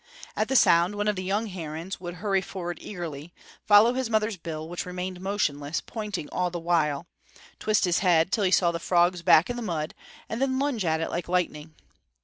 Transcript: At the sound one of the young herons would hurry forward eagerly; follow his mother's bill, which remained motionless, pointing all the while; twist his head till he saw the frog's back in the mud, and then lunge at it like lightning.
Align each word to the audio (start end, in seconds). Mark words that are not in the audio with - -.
At 0.35 0.47
the 0.47 0.55
sound 0.55 0.95
one 0.95 1.07
of 1.07 1.15
the 1.15 1.21
young 1.23 1.45
herons 1.45 1.99
would 1.99 2.15
hurry 2.15 2.41
forward 2.41 2.79
eagerly; 2.81 3.35
follow 3.67 3.93
his 3.93 4.09
mother's 4.09 4.35
bill, 4.35 4.67
which 4.67 4.83
remained 4.87 5.21
motionless, 5.21 5.79
pointing 5.79 6.27
all 6.29 6.49
the 6.49 6.57
while; 6.57 7.05
twist 7.59 7.85
his 7.85 7.99
head 7.99 8.31
till 8.31 8.43
he 8.43 8.49
saw 8.49 8.71
the 8.71 8.79
frog's 8.79 9.21
back 9.21 9.47
in 9.47 9.57
the 9.57 9.61
mud, 9.61 9.93
and 10.27 10.41
then 10.41 10.57
lunge 10.57 10.85
at 10.85 11.01
it 11.01 11.11
like 11.11 11.27
lightning. 11.29 11.75